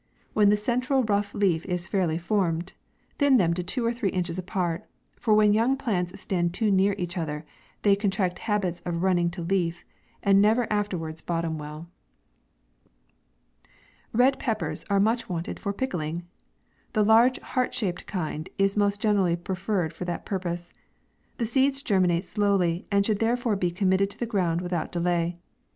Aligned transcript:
When 0.33 0.49
the 0.49 0.57
central 0.57 1.03
rough 1.03 1.35
leaf 1.35 1.63
is 1.67 1.87
fairly 1.87 2.17
formed, 2.17 2.73
thin 3.19 3.37
them 3.37 3.53
to 3.53 3.61
two 3.61 3.85
or 3.85 3.93
three 3.93 4.09
inches 4.09 4.39
apart; 4.39 4.89
for 5.15 5.35
when 5.35 5.53
young 5.53 5.77
plants 5.77 6.19
stand 6.19 6.55
too 6.55 6.71
near 6.71 6.95
each 6.97 7.19
other, 7.19 7.45
they 7.83 7.95
contract 7.95 8.39
habits 8.49 8.79
of 8.81 9.03
running 9.03 9.29
to 9.29 9.43
leaf, 9.43 9.85
and 10.23 10.41
never 10.41 10.65
afterwards 10.73 11.21
bottom 11.21 11.59
well. 11.59 11.87
RED 14.11 14.39
PEPPERS 14.39 14.85
are 14.89 14.99
much 14.99 15.29
wanted 15.29 15.59
for 15.59 15.71
pickling. 15.71 16.23
The 16.93 17.05
large 17.05 17.37
heart 17.39 17.71
shaped 17.71 18.07
kind 18.07 18.49
is 18.57 18.75
most 18.75 19.01
generally 19.03 19.35
prefer 19.35 19.83
red 19.83 19.93
for 19.93 20.05
that 20.05 20.25
purpose. 20.25 20.73
The 21.37 21.45
seeds 21.45 21.83
germinate 21.83 22.25
slowly, 22.25 22.87
and 22.91 23.05
should 23.05 23.19
therefore 23.19 23.55
be 23.55 23.69
committed 23.69 24.09
to 24.09 24.17
the 24.17 24.25
ground 24.25 24.61
without 24.61 24.91
delay. 24.91 25.37